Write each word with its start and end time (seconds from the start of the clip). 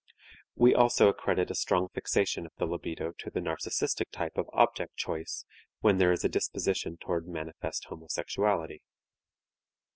We 0.55 0.73
also 0.73 1.09
accredit 1.09 1.51
a 1.51 1.53
strong 1.53 1.87
fixation 1.93 2.47
of 2.47 2.53
the 2.57 2.65
libido 2.65 3.11
to 3.19 3.29
the 3.29 3.39
narcistic 3.39 4.09
type 4.11 4.35
of 4.35 4.49
object 4.51 4.95
choice 4.95 5.45
when 5.81 5.99
there 5.99 6.11
is 6.11 6.23
a 6.25 6.27
disposition 6.27 6.97
toward 6.97 7.27
manifest 7.27 7.85
homosexuality. 7.85 8.79